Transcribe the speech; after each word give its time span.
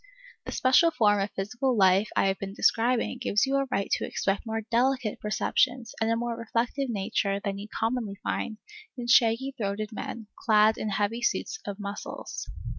The 0.45 0.51
special 0.51 0.89
form 0.89 1.19
of 1.19 1.29
physical 1.29 1.77
life 1.77 2.09
I 2.15 2.25
have 2.25 2.39
been 2.39 2.55
describing 2.55 3.19
gives 3.19 3.45
you 3.45 3.57
a 3.57 3.67
right 3.69 3.87
to 3.91 4.03
expect 4.03 4.47
more 4.47 4.61
delicate 4.61 5.19
perceptions 5.19 5.93
and 6.01 6.09
a 6.09 6.15
more 6.15 6.35
reflective, 6.35 6.89
nature 6.89 7.39
than 7.39 7.59
you 7.59 7.67
commonly 7.67 8.15
find 8.23 8.57
in 8.97 9.05
shaggy 9.05 9.53
throated 9.55 9.91
men, 9.91 10.25
clad 10.39 10.79
in 10.79 10.89
heavy 10.89 11.21
suits 11.21 11.59
of 11.67 11.77
muscles. 11.79 12.49